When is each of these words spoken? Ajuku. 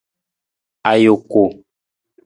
Ajuku. 0.89 1.43